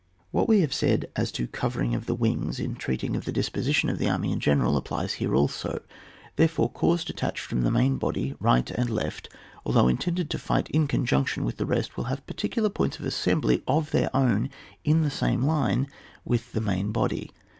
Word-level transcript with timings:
What 0.31 0.49
we 0.49 0.61
have 0.61 0.73
said 0.73 1.11
as 1.15 1.31
to 1.33 1.45
covering 1.47 1.93
of 1.93 2.07
the 2.07 2.15
wings 2.15 2.59
in 2.59 2.73
treating 2.75 3.15
of 3.15 3.25
the 3.25 3.31
disposition 3.31 3.87
of 3.87 3.99
the 3.99 4.09
army 4.09 4.31
in 4.31 4.39
general, 4.39 4.75
applies 4.75 5.13
here 5.21 5.35
also; 5.35 5.79
therefore 6.37 6.71
corps 6.71 7.05
detached 7.05 7.41
from 7.45 7.61
the 7.61 7.69
main 7.69 7.97
body, 7.99 8.33
right 8.39 8.71
and 8.71 8.89
left, 8.89 9.29
although 9.63 9.87
intended 9.87 10.31
to 10.31 10.39
fight 10.39 10.71
in 10.71 10.87
conjunction 10.87 11.45
with 11.45 11.57
the 11.57 11.67
rest, 11.67 11.97
will 11.97 12.05
have 12.05 12.25
particular 12.25 12.69
points 12.71 12.97
of 12.97 13.05
assembly 13.05 13.61
of 13.67 13.91
their 13.91 14.09
own 14.15 14.49
in 14.83 15.03
the 15.03 15.11
same 15.11 15.43
line 15.43 15.85
with 16.25 16.53
the 16.53 16.61
main 16.61 16.91
body. 16.91 17.29